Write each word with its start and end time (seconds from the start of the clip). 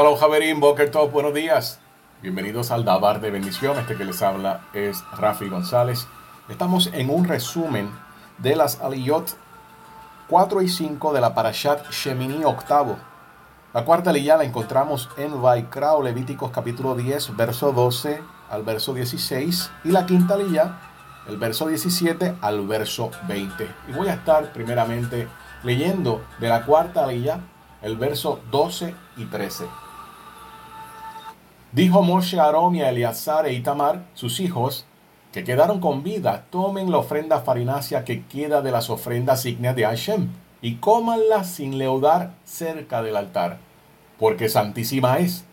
Hello 0.00 0.14
Javerín, 0.14 0.60
Boker 0.60 0.92
Top, 0.92 1.10
buenos 1.10 1.34
días. 1.34 1.80
Bienvenidos 2.22 2.70
al 2.70 2.84
Dabar 2.84 3.20
de 3.20 3.32
Bendición. 3.32 3.76
Este 3.80 3.96
que 3.96 4.04
les 4.04 4.22
habla 4.22 4.60
es 4.72 5.02
Rafi 5.16 5.48
González. 5.48 6.06
Estamos 6.48 6.88
en 6.92 7.10
un 7.10 7.24
resumen 7.24 7.90
de 8.38 8.54
las 8.54 8.80
Aliyot 8.80 9.36
4 10.28 10.62
y 10.62 10.68
5 10.68 11.12
de 11.12 11.20
la 11.20 11.34
Parashat 11.34 11.90
Shemini 11.90 12.44
octavo. 12.44 12.96
La 13.74 13.84
cuarta 13.84 14.10
aliyah 14.10 14.36
la 14.36 14.44
encontramos 14.44 15.08
en 15.16 15.42
Vaikra 15.42 15.98
Levíticos 16.00 16.52
capítulo 16.52 16.94
10, 16.94 17.36
verso 17.36 17.72
12 17.72 18.22
al 18.50 18.62
verso 18.62 18.94
16. 18.94 19.68
Y 19.82 19.88
la 19.90 20.06
quinta 20.06 20.34
aliyah, 20.34 20.78
el 21.26 21.38
verso 21.38 21.66
17 21.66 22.36
al 22.40 22.68
verso 22.68 23.10
20. 23.26 23.68
Y 23.88 23.92
voy 23.94 24.06
a 24.06 24.14
estar 24.14 24.52
primeramente 24.52 25.26
leyendo 25.64 26.22
de 26.38 26.50
la 26.50 26.64
cuarta 26.64 27.02
aliyah 27.02 27.40
el 27.82 27.96
verso 27.96 28.40
12 28.52 28.94
y 29.16 29.24
13. 29.24 29.87
Dijo 31.72 32.02
Moshe 32.02 32.40
a 32.40 32.44
Aarón 32.44 32.76
y 32.76 32.82
a 32.82 32.88
Eleazar 32.88 33.46
e 33.46 33.52
Itamar, 33.52 34.06
sus 34.14 34.40
hijos, 34.40 34.86
que 35.32 35.44
quedaron 35.44 35.80
con 35.80 36.02
vida, 36.02 36.46
tomen 36.50 36.90
la 36.90 36.98
ofrenda 36.98 37.40
farinácea 37.40 38.04
que 38.04 38.24
queda 38.24 38.62
de 38.62 38.70
las 38.70 38.88
ofrendas 38.88 39.44
ígneas 39.44 39.76
de 39.76 39.84
Hashem 39.84 40.28
y 40.62 40.76
cómanla 40.76 41.44
sin 41.44 41.76
leudar 41.76 42.32
cerca 42.44 43.02
del 43.02 43.16
altar, 43.16 43.58
porque 44.18 44.48
santísima 44.48 45.18
es. 45.18 45.44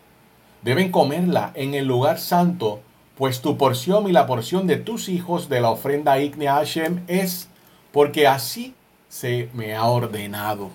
Deben 0.62 0.90
comerla 0.90 1.52
en 1.54 1.74
el 1.74 1.86
lugar 1.86 2.18
santo, 2.18 2.80
pues 3.18 3.42
tu 3.42 3.58
porción 3.58 4.08
y 4.08 4.12
la 4.12 4.26
porción 4.26 4.66
de 4.66 4.78
tus 4.78 5.10
hijos 5.10 5.50
de 5.50 5.60
la 5.60 5.70
ofrenda 5.70 6.18
ígnea 6.18 6.54
Hashem 6.54 7.04
es, 7.08 7.48
porque 7.92 8.26
así 8.26 8.74
se 9.10 9.50
me 9.52 9.74
ha 9.74 9.84
ordenado. 9.84 10.70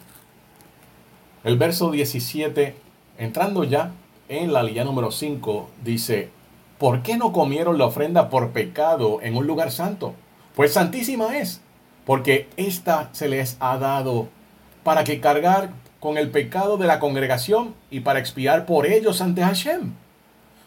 El 1.43 1.57
verso 1.57 1.89
17, 1.89 2.75
entrando 3.17 3.63
ya 3.63 3.91
en 4.31 4.53
la 4.53 4.63
línea 4.63 4.85
número 4.85 5.11
5, 5.11 5.69
dice, 5.83 6.29
¿por 6.77 7.03
qué 7.03 7.17
no 7.17 7.33
comieron 7.33 7.77
la 7.77 7.85
ofrenda 7.85 8.29
por 8.29 8.51
pecado 8.51 9.19
en 9.21 9.35
un 9.35 9.45
lugar 9.45 9.71
santo? 9.71 10.13
Pues 10.55 10.71
santísima 10.71 11.37
es, 11.37 11.59
porque 12.05 12.47
ésta 12.55 13.09
se 13.11 13.27
les 13.27 13.57
ha 13.59 13.77
dado 13.77 14.29
para 14.83 15.03
que 15.03 15.19
cargar 15.19 15.71
con 15.99 16.17
el 16.17 16.31
pecado 16.31 16.77
de 16.77 16.87
la 16.87 16.99
congregación 16.99 17.75
y 17.89 17.99
para 17.99 18.19
expiar 18.19 18.65
por 18.65 18.85
ellos 18.85 19.19
ante 19.19 19.43
Hashem. 19.43 19.91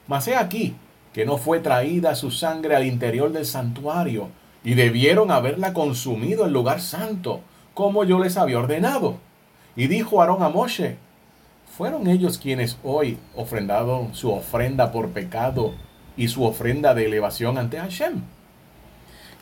Mas 0.07 0.29
he 0.29 0.37
aquí 0.37 0.77
que 1.15 1.25
no 1.25 1.39
fue 1.39 1.59
traída 1.61 2.15
su 2.17 2.31
sangre 2.31 2.77
al 2.77 2.85
interior 2.85 3.33
del 3.33 3.47
santuario 3.47 4.29
y 4.63 4.75
debieron 4.75 5.31
haberla 5.31 5.73
consumido 5.73 6.45
en 6.45 6.53
lugar 6.53 6.83
santo, 6.83 7.41
como 7.73 8.05
yo 8.05 8.19
les 8.19 8.37
había 8.37 8.59
ordenado. 8.59 9.17
Y 9.75 9.87
dijo 9.87 10.21
Aarón 10.21 10.43
a 10.43 10.51
Moshe, 10.51 10.99
¿fueron 11.77 12.07
ellos 12.07 12.39
quienes 12.39 12.79
hoy 12.85 13.19
ofrendaron 13.35 14.15
su 14.15 14.31
ofrenda 14.31 14.93
por 14.93 15.09
pecado 15.09 15.75
y 16.17 16.29
su 16.29 16.45
ofrenda 16.45 16.95
de 16.95 17.07
elevación 17.07 17.59
ante 17.59 17.79
Hashem? 17.79 18.23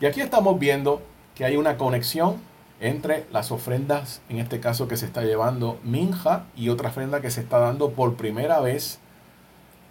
Y 0.00 0.06
aquí 0.06 0.22
estamos 0.22 0.58
viendo 0.58 1.02
que 1.34 1.44
hay 1.44 1.56
una 1.56 1.76
conexión 1.76 2.36
entre 2.80 3.26
las 3.32 3.52
ofrendas, 3.52 4.22
en 4.30 4.38
este 4.38 4.60
caso 4.60 4.88
que 4.88 4.96
se 4.96 5.04
está 5.04 5.22
llevando 5.22 5.78
Minja 5.84 6.46
y 6.56 6.70
otra 6.70 6.88
ofrenda 6.88 7.20
que 7.20 7.30
se 7.30 7.42
está 7.42 7.58
dando 7.58 7.90
por 7.90 8.14
primera 8.14 8.60
vez. 8.60 8.98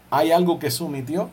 Hay 0.09 0.31
algo 0.31 0.57
que 0.57 0.71
sometió. 0.71 1.29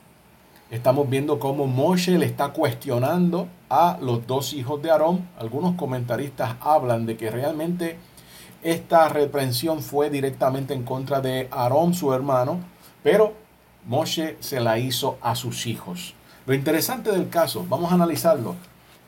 Estamos 0.70 1.08
viendo 1.08 1.40
cómo 1.40 1.66
Moshe 1.66 2.18
le 2.18 2.26
está 2.26 2.50
cuestionando 2.50 3.48
a 3.70 3.98
los 4.02 4.26
dos 4.26 4.52
hijos 4.52 4.82
de 4.82 4.90
Aarón. 4.90 5.26
Algunos 5.38 5.74
comentaristas 5.74 6.56
hablan 6.60 7.06
de 7.06 7.16
que 7.16 7.30
realmente 7.30 7.96
esta 8.62 9.08
reprensión 9.08 9.82
fue 9.82 10.10
directamente 10.10 10.74
en 10.74 10.82
contra 10.82 11.20
de 11.20 11.48
Aarón, 11.50 11.94
su 11.94 12.12
hermano, 12.12 12.60
pero 13.02 13.34
Moshe 13.86 14.36
se 14.40 14.60
la 14.60 14.78
hizo 14.78 15.18
a 15.20 15.34
sus 15.36 15.66
hijos. 15.66 16.14
Lo 16.46 16.54
interesante 16.54 17.12
del 17.12 17.28
caso, 17.28 17.64
vamos 17.68 17.92
a 17.92 17.94
analizarlo, 17.94 18.56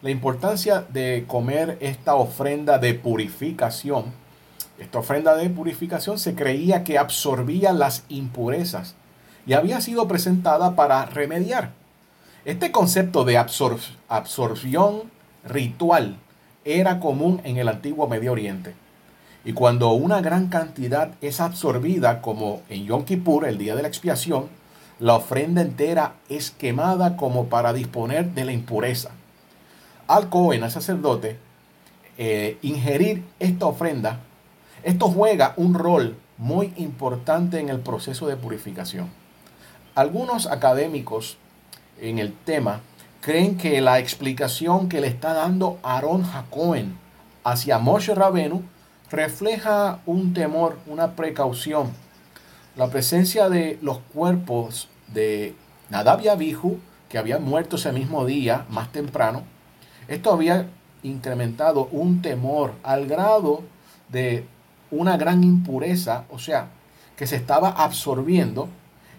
la 0.03 0.11
importancia 0.11 0.85
de 0.89 1.25
comer 1.27 1.77
esta 1.81 2.15
ofrenda 2.15 2.79
de 2.79 2.95
purificación. 2.95 4.07
Esta 4.79 5.01
ofrenda 5.01 5.37
de 5.37 5.51
purificación 5.51 6.19
se 6.19 6.35
creía 6.35 6.85
que 6.85 6.97
absorbía 6.97 7.73
las 7.73 8.05
impurezas 8.09 8.95
y 9.47 9.53
había 9.53 9.81
sido 9.81 10.09
presentada 10.09 10.75
para 10.75 11.05
remediar. 11.07 11.73
Este 12.45 12.71
concepto 12.71 13.25
de 13.25 13.37
absorción 13.37 15.03
ritual 15.45 16.17
era 16.65 17.01
común 17.01 17.41
en 17.45 17.59
el 17.59 17.69
antiguo 17.69 18.09
Medio 18.09 18.33
Oriente. 18.33 18.75
Y 19.45 19.53
cuando 19.55 19.93
una 19.93 20.21
gran 20.21 20.49
cantidad 20.49 21.13
es 21.21 21.41
absorbida, 21.41 22.21
como 22.21 22.63
en 22.69 22.85
Yom 22.85 23.05
Kippur, 23.05 23.47
el 23.47 23.57
día 23.57 23.75
de 23.75 23.83
la 23.83 23.89
expiación, 23.89 24.49
la 24.99 25.17
ofrenda 25.17 25.63
entera 25.63 26.17
es 26.29 26.51
quemada 26.51 27.17
como 27.17 27.47
para 27.47 27.73
disponer 27.73 28.31
de 28.33 28.45
la 28.45 28.53
impureza. 28.53 29.11
Al 30.07 30.29
Cohen, 30.29 30.63
al 30.63 30.71
sacerdote, 30.71 31.39
eh, 32.19 32.59
ingerir 32.61 33.25
esta 33.39 33.65
ofrenda, 33.65 34.21
esto 34.83 35.09
juega 35.09 35.55
un 35.57 35.73
rol 35.73 36.17
muy 36.37 36.75
importante 36.77 37.61
en 37.61 37.71
el 37.71 37.81
proceso 37.81 38.27
de 38.27 38.37
purificación. 38.37 39.09
Algunos 39.95 40.47
académicos 40.47 41.39
en 41.99 42.19
el 42.19 42.35
tema 42.35 42.81
creen 43.23 43.57
que 43.57 43.81
la 43.81 43.99
explicación 43.99 44.89
que 44.89 45.01
le 45.01 45.07
está 45.07 45.33
dando 45.33 45.79
Aaron 45.83 46.25
Jacoen 46.25 46.99
hacia 47.45 47.79
Moshe 47.79 48.15
Rabenu 48.15 48.63
refleja 49.11 50.01
un 50.07 50.35
temor, 50.35 50.79
una 50.87 51.17
precaución. 51.17 51.91
La 52.77 52.89
presencia 52.89 53.49
de 53.49 53.79
los 53.83 53.99
cuerpos 54.15 54.89
de 55.09 55.55
Nadab 55.91 56.21
y 56.21 56.29
Abihu, 56.29 56.79
que 57.09 57.19
habían 57.19 57.45
muerto 57.45 57.77
ese 57.77 57.93
mismo 57.93 58.25
día, 58.25 58.67
más 58.71 58.93
temprano, 58.93 59.43
esto 60.09 60.33
había 60.33 60.67
incrementado 61.03 61.89
un 61.93 62.23
temor 62.23 62.73
al 62.83 63.07
grado 63.07 63.63
de 64.09 64.45
una 64.91 65.17
gran 65.17 65.43
impureza, 65.45 66.25
o 66.31 66.39
sea, 66.39 66.69
que 67.17 67.27
se 67.27 67.37
estaba 67.37 67.71
absorbiendo 67.71 68.69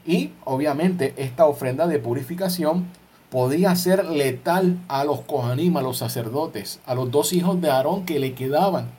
y 0.05 0.31
obviamente 0.43 1.13
esta 1.17 1.45
ofrenda 1.45 1.87
de 1.87 1.99
purificación 1.99 2.87
podía 3.29 3.75
ser 3.75 4.05
letal 4.05 4.77
a 4.87 5.03
los 5.03 5.21
Kohanim, 5.21 5.77
a 5.77 5.81
los 5.81 5.97
sacerdotes, 5.97 6.79
a 6.85 6.95
los 6.95 7.11
dos 7.11 7.31
hijos 7.33 7.61
de 7.61 7.69
Aarón 7.69 8.05
que 8.05 8.19
le 8.19 8.33
quedaban. 8.33 8.89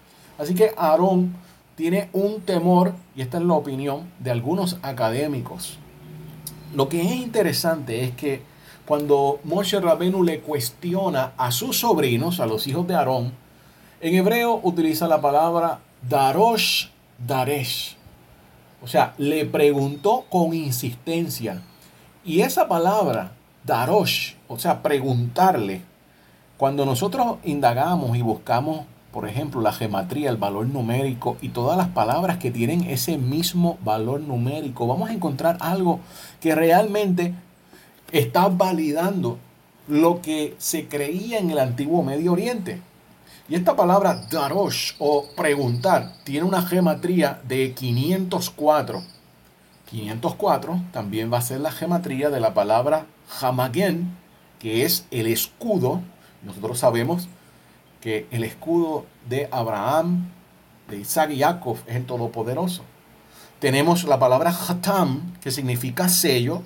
Así 0.42 0.56
que 0.56 0.72
Aarón 0.76 1.36
tiene 1.76 2.08
un 2.12 2.41
temor, 2.41 2.94
y 3.14 3.22
esta 3.22 3.38
es 3.38 3.44
la 3.44 3.54
opinión 3.54 4.10
de 4.19 4.32
algunos 4.32 4.76
académicos. 4.82 5.78
Lo 6.75 6.88
que 6.88 7.00
es 7.00 7.12
interesante 7.12 8.03
es 8.03 8.10
que 8.16 8.42
cuando 8.84 9.38
Moshe 9.44 9.78
Rabenu 9.78 10.25
le 10.25 10.41
cuestiona 10.41 11.32
a 11.36 11.52
sus 11.52 11.78
sobrinos, 11.78 12.41
a 12.41 12.47
los 12.47 12.66
hijos 12.66 12.88
de 12.88 12.97
Aarón, 12.97 13.32
en 14.00 14.16
hebreo 14.16 14.58
utiliza 14.64 15.06
la 15.06 15.20
palabra 15.20 15.78
darosh 16.08 16.88
daresh. 17.25 17.97
O 18.82 18.88
sea, 18.88 19.14
le 19.19 19.47
preguntó 19.47 20.25
con 20.28 20.54
insistencia. 20.54 21.62
Y 22.25 22.41
esa 22.41 22.66
palabra, 22.66 23.31
darosh, 23.62 24.34
o 24.48 24.58
sea, 24.58 24.82
preguntarle, 24.82 25.82
cuando 26.56 26.84
nosotros 26.84 27.36
indagamos 27.44 28.16
y 28.16 28.22
buscamos 28.22 28.86
por 29.12 29.28
ejemplo, 29.28 29.61
la 29.61 29.73
gematría, 29.73 30.31
el 30.31 30.39
valor 30.39 30.67
numérico 30.67 31.37
y 31.43 31.50
todas 31.50 31.77
las 31.77 31.89
palabras 31.89 32.39
que 32.39 32.50
tienen 32.50 32.84
ese 32.84 33.19
mismo 33.19 33.78
valor 33.84 34.21
numérico, 34.21 34.87
vamos 34.87 35.11
a 35.11 35.12
encontrar 35.12 35.59
algo 35.61 36.00
que 36.41 36.55
realmente 36.55 37.34
está 38.11 38.49
validando 38.49 39.38
lo 39.87 40.23
que 40.23 40.55
se 40.59 40.88
creía 40.88 41.38
en 41.38 41.50
el 41.50 41.59
antiguo 41.59 42.03
Medio 42.03 42.32
Oriente. 42.32 42.81
Y 43.49 43.55
esta 43.55 43.76
palabra 43.76 44.26
darosh 44.31 44.93
o 44.99 45.26
preguntar 45.37 46.15
tiene 46.25 46.47
una 46.47 46.62
gematría 46.62 47.41
de 47.47 47.75
504. 47.75 49.03
504 49.91 50.81
también 50.91 51.31
va 51.31 51.38
a 51.38 51.43
ser 51.43 51.61
la 51.61 51.70
gematría 51.70 52.31
de 52.31 52.41
la 52.41 52.55
palabra 52.55 53.05
hamagen, 53.43 54.17
que 54.58 54.85
es 54.85 55.05
el 55.11 55.26
escudo. 55.26 56.00
Nosotros 56.43 56.79
sabemos 56.79 57.25
que 57.25 57.42
el 58.04 58.44
escudo 58.44 59.06
de 59.28 59.49
Abraham, 59.50 60.28
de 60.88 60.99
Isaac 60.99 61.31
y 61.31 61.40
Jacob 61.40 61.78
es 61.87 61.96
el 61.96 62.06
Todopoderoso. 62.06 62.82
Tenemos 63.60 64.04
la 64.04 64.19
palabra 64.19 64.50
Hatam, 64.50 65.34
que 65.40 65.52
significa 65.52 66.08
sello. 66.08 66.62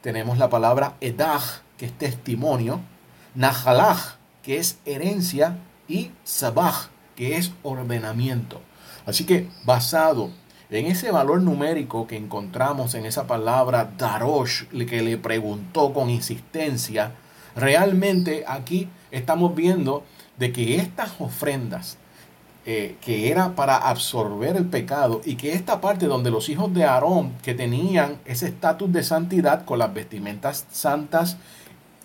Tenemos 0.00 0.36
la 0.36 0.50
palabra 0.50 0.96
Edah, 1.00 1.40
que 1.78 1.86
es 1.86 1.92
testimonio. 1.92 2.80
Nahalach, 3.34 4.16
que 4.42 4.58
es 4.58 4.78
herencia. 4.84 5.58
Y 5.86 6.10
Sabah, 6.24 6.90
que 7.14 7.36
es 7.36 7.52
ordenamiento. 7.62 8.60
Así 9.06 9.24
que 9.24 9.48
basado 9.64 10.30
en 10.70 10.86
ese 10.86 11.12
valor 11.12 11.40
numérico 11.40 12.08
que 12.08 12.16
encontramos 12.16 12.94
en 12.94 13.06
esa 13.06 13.28
palabra 13.28 13.92
Darosh, 13.96 14.64
que 14.88 15.02
le 15.02 15.18
preguntó 15.18 15.92
con 15.92 16.10
insistencia, 16.10 17.12
realmente 17.54 18.44
aquí 18.48 18.88
estamos 19.12 19.54
viendo 19.54 20.02
de 20.38 20.52
que 20.52 20.76
estas 20.76 21.12
ofrendas 21.20 21.98
eh, 22.66 22.96
que 23.02 23.30
era 23.30 23.54
para 23.54 23.76
absorber 23.76 24.56
el 24.56 24.64
pecado 24.64 25.20
y 25.26 25.34
que 25.34 25.52
esta 25.52 25.82
parte 25.82 26.06
donde 26.06 26.30
los 26.30 26.48
hijos 26.48 26.72
de 26.72 26.84
Aarón, 26.84 27.34
que 27.42 27.52
tenían 27.52 28.18
ese 28.24 28.46
estatus 28.46 28.90
de 28.90 29.02
santidad 29.02 29.66
con 29.66 29.78
las 29.78 29.92
vestimentas 29.92 30.64
santas, 30.72 31.36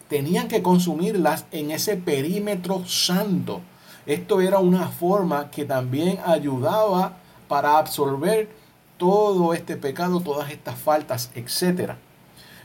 tenían 0.09 0.49
que 0.49 0.61
consumirlas 0.61 1.45
en 1.51 1.71
ese 1.71 1.95
perímetro 1.95 2.85
santo. 2.85 3.61
Esto 4.05 4.41
era 4.41 4.59
una 4.59 4.89
forma 4.89 5.49
que 5.49 5.63
también 5.63 6.19
ayudaba 6.25 7.13
para 7.47 7.77
absorber 7.77 8.49
todo 8.97 9.53
este 9.53 9.77
pecado, 9.77 10.19
todas 10.19 10.51
estas 10.51 10.77
faltas, 10.77 11.31
etc. 11.35 11.93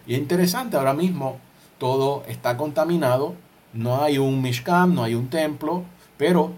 Y 0.05 0.15
es 0.15 0.19
interesante, 0.19 0.77
ahora 0.77 0.95
mismo 0.95 1.37
todo 1.79 2.25
está 2.27 2.57
contaminado, 2.57 3.37
no 3.75 4.03
hay 4.03 4.19
un 4.19 4.41
Mishkan, 4.41 4.95
no 4.95 5.03
hay 5.03 5.15
un 5.15 5.29
templo, 5.29 5.83
pero 6.17 6.53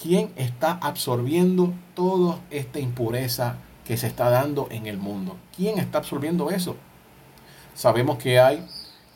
¿quién 0.00 0.32
está 0.36 0.78
absorbiendo 0.80 1.72
toda 1.94 2.38
esta 2.50 2.78
impureza 2.78 3.56
que 3.84 3.96
se 3.96 4.06
está 4.06 4.30
dando 4.30 4.68
en 4.70 4.86
el 4.86 4.96
mundo? 4.96 5.36
¿Quién 5.54 5.78
está 5.78 5.98
absorbiendo 5.98 6.48
eso? 6.50 6.76
Sabemos 7.74 8.18
que 8.18 8.38
hay 8.38 8.64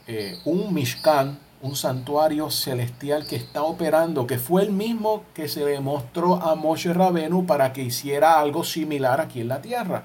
eh, 0.08 0.36
un 0.44 0.74
Mishkan, 0.74 1.38
un 1.62 1.76
santuario 1.76 2.50
celestial 2.50 3.26
que 3.26 3.36
está 3.36 3.62
operando, 3.62 4.26
que 4.26 4.38
fue 4.38 4.62
el 4.62 4.72
mismo 4.72 5.22
que 5.32 5.48
se 5.48 5.64
le 5.64 5.80
mostró 5.80 6.42
a 6.42 6.56
Moshe 6.56 6.92
Rabenu 6.92 7.46
para 7.46 7.72
que 7.72 7.82
hiciera 7.82 8.40
algo 8.40 8.64
similar 8.64 9.20
aquí 9.20 9.40
en 9.40 9.48
la 9.48 9.62
tierra. 9.62 10.04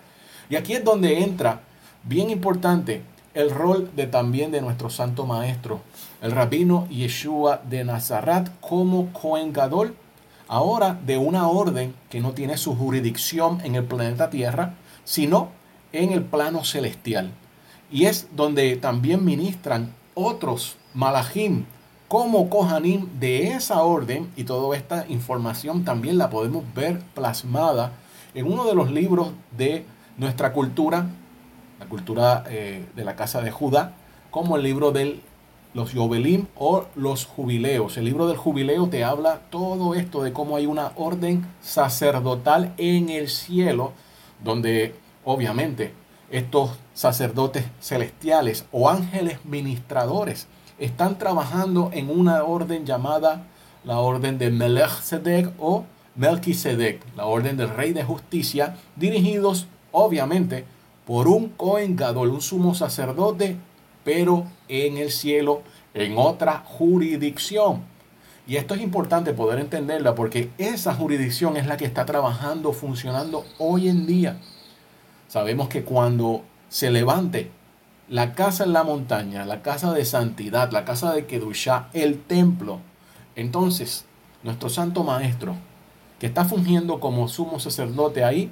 Y 0.49 0.55
aquí 0.55 0.73
es 0.73 0.83
donde 0.83 1.23
entra, 1.23 1.61
bien 2.03 2.29
importante, 2.29 3.01
el 3.33 3.51
rol 3.51 3.91
de 3.95 4.07
también 4.07 4.51
de 4.51 4.61
nuestro 4.61 4.89
santo 4.89 5.25
maestro, 5.25 5.81
el 6.21 6.31
rabino 6.31 6.87
Yeshua 6.89 7.61
de 7.69 7.83
Nazaret 7.83 8.51
como 8.61 9.11
Cohen 9.13 9.53
Gadol, 9.53 9.95
ahora 10.47 10.99
de 11.05 11.17
una 11.17 11.47
orden 11.47 11.93
que 12.09 12.21
no 12.21 12.31
tiene 12.33 12.57
su 12.57 12.75
jurisdicción 12.75 13.61
en 13.63 13.75
el 13.75 13.85
planeta 13.85 14.29
Tierra, 14.29 14.73
sino 15.03 15.49
en 15.93 16.11
el 16.11 16.23
plano 16.23 16.63
celestial. 16.63 17.31
Y 17.91 18.05
es 18.05 18.27
donde 18.35 18.75
también 18.75 19.23
ministran 19.23 19.93
otros 20.13 20.77
malachim 20.93 21.65
como 22.07 22.49
Kohanim 22.49 23.07
de 23.19 23.49
esa 23.49 23.83
orden 23.83 24.31
y 24.35 24.43
toda 24.43 24.75
esta 24.75 25.05
información 25.07 25.85
también 25.85 26.17
la 26.17 26.31
podemos 26.31 26.63
ver 26.73 26.99
plasmada 27.13 27.91
en 28.33 28.51
uno 28.51 28.65
de 28.65 28.73
los 28.73 28.91
libros 28.91 29.29
de 29.55 29.85
nuestra 30.17 30.51
cultura, 30.51 31.07
la 31.79 31.85
cultura 31.85 32.43
eh, 32.49 32.85
de 32.95 33.03
la 33.05 33.15
casa 33.15 33.41
de 33.41 33.51
Judá, 33.51 33.93
como 34.31 34.57
el 34.57 34.63
libro 34.63 34.91
de 34.91 35.21
los 35.73 35.93
Yobelim 35.93 36.47
o 36.55 36.85
los 36.95 37.25
jubileos. 37.25 37.97
El 37.97 38.05
libro 38.05 38.27
del 38.27 38.37
jubileo 38.37 38.87
te 38.89 39.03
habla 39.03 39.41
todo 39.49 39.93
esto 39.95 40.23
de 40.23 40.33
cómo 40.33 40.55
hay 40.55 40.65
una 40.65 40.91
orden 40.95 41.45
sacerdotal 41.61 42.73
en 42.77 43.09
el 43.09 43.29
cielo, 43.29 43.93
donde 44.43 44.95
obviamente 45.23 45.93
estos 46.31 46.71
sacerdotes 46.93 47.65
celestiales 47.81 48.65
o 48.71 48.89
ángeles 48.89 49.43
ministradores 49.45 50.47
están 50.77 51.17
trabajando 51.17 51.89
en 51.93 52.09
una 52.09 52.43
orden 52.43 52.85
llamada 52.85 53.45
la 53.83 53.99
orden 53.99 54.37
de 54.37 54.49
Melchizedek 54.49 55.51
o 55.59 55.85
Melquisedec, 56.15 57.01
la 57.15 57.25
orden 57.25 57.57
del 57.57 57.69
rey 57.69 57.93
de 57.93 58.03
justicia, 58.03 58.75
dirigidos 58.95 59.67
obviamente 59.91 60.65
por 61.09 61.27
un 61.27 61.50
Cohen 61.50 61.95
Gadol, 61.95 62.29
un 62.29 62.39
sumo 62.39 62.75
sacerdote, 62.75 63.57
pero 64.03 64.45
en 64.67 64.97
el 64.97 65.09
cielo, 65.09 65.63
en 65.95 66.15
otra 66.19 66.61
jurisdicción. 66.63 67.81
Y 68.45 68.57
esto 68.57 68.75
es 68.75 68.81
importante 68.81 69.33
poder 69.33 69.57
entenderla 69.57 70.13
porque 70.13 70.51
esa 70.59 70.94
jurisdicción 70.94 71.57
es 71.57 71.65
la 71.65 71.77
que 71.77 71.85
está 71.85 72.06
trabajando, 72.06 72.73
funcionando 72.73 73.44
hoy 73.57 73.89
en 73.89 74.06
día. 74.06 74.38
Sabemos 75.27 75.67
que 75.67 75.83
cuando 75.83 76.44
se 76.67 76.91
levante 76.91 77.50
la 78.07 78.35
casa 78.35 78.63
en 78.63 78.73
la 78.73 78.83
montaña, 78.83 79.45
la 79.45 79.63
casa 79.63 79.91
de 79.94 80.06
santidad, 80.06 80.71
la 80.71 80.85
casa 80.85 81.11
de 81.11 81.25
Kedushá, 81.25 81.89
el 81.94 82.21
templo, 82.21 82.81
entonces 83.35 84.06
nuestro 84.44 84.69
santo 84.69 85.03
maestro, 85.03 85.56
que 86.19 86.27
está 86.27 86.45
fungiendo 86.45 87.00
como 87.00 87.27
sumo 87.29 87.59
sacerdote 87.59 88.23
ahí, 88.23 88.51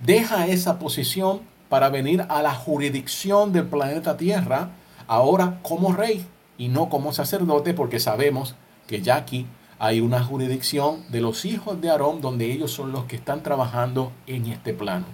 deja 0.00 0.46
esa 0.46 0.78
posición 0.78 1.55
para 1.68 1.88
venir 1.88 2.26
a 2.28 2.42
la 2.42 2.54
jurisdicción 2.54 3.52
del 3.52 3.66
planeta 3.66 4.16
Tierra, 4.16 4.70
ahora 5.06 5.58
como 5.62 5.92
rey 5.92 6.26
y 6.58 6.68
no 6.68 6.88
como 6.88 7.12
sacerdote, 7.12 7.74
porque 7.74 8.00
sabemos 8.00 8.54
que 8.86 9.02
ya 9.02 9.16
aquí 9.16 9.46
hay 9.78 10.00
una 10.00 10.22
jurisdicción 10.22 11.04
de 11.10 11.20
los 11.20 11.44
hijos 11.44 11.80
de 11.80 11.90
Aarón 11.90 12.20
donde 12.20 12.50
ellos 12.50 12.72
son 12.72 12.92
los 12.92 13.04
que 13.04 13.16
están 13.16 13.42
trabajando 13.42 14.12
en 14.26 14.46
este 14.46 14.72
plano. 14.72 15.04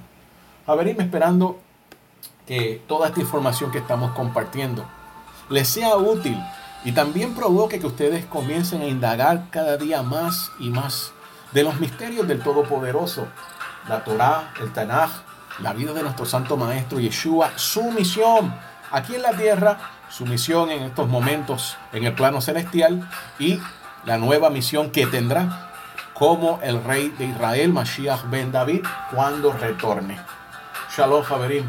A 0.66 0.75
venirme 0.75 1.04
esperando 1.04 1.58
que 2.46 2.82
toda 2.87 3.08
esta 3.08 3.20
información 3.20 3.70
que 3.70 3.78
estamos 3.78 4.12
compartiendo 4.12 4.84
les 5.48 5.69
sea 5.69 5.96
útil 5.96 6.38
y 6.84 6.93
también 6.93 7.34
provoque 7.34 7.81
que 7.81 7.87
ustedes 7.87 8.25
comiencen 8.26 8.82
a 8.82 8.87
indagar 8.87 9.48
cada 9.50 9.76
día 9.76 10.02
más 10.02 10.50
y 10.60 10.70
más 10.70 11.12
de 11.52 11.64
los 11.64 11.78
misterios 11.81 12.26
del 12.26 12.43
Todopoderoso, 12.43 13.26
la 13.88 14.05
Torá, 14.05 14.52
el 14.60 14.72
Tanaj, 14.72 15.10
la 15.62 15.73
vida 15.73 15.93
de 15.93 16.03
nuestro 16.03 16.26
Santo 16.26 16.56
Maestro 16.56 16.99
Yeshua, 16.99 17.53
su 17.56 17.91
misión 17.93 18.53
aquí 18.91 19.14
en 19.14 19.23
la 19.23 19.32
tierra, 19.32 19.79
su 20.11 20.26
misión 20.26 20.70
en 20.70 20.82
estos 20.82 21.09
momentos 21.09 21.76
en 21.93 22.05
el 22.05 22.14
plano 22.14 22.41
celestial 22.41 23.09
y 23.38 23.61
la 24.05 24.19
nueva 24.19 24.50
misión 24.50 24.91
que 24.91 25.06
tendrá 25.06 25.70
como 26.14 26.61
el 26.62 26.82
rey 26.82 27.09
de 27.19 27.26
Israel, 27.26 27.73
Mashiach 27.73 28.29
ben 28.29 28.53
David, 28.53 28.85
cuando 29.14 29.53
retorne. 29.53 30.19
Shalom, 30.94 31.23
Javerim. 31.23 31.67